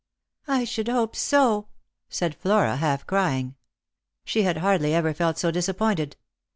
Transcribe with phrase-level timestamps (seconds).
[0.47, 1.67] "I should hope so,"
[2.09, 3.53] said Flora, half crying.
[4.25, 6.15] She had hardly ever felt so disappointed.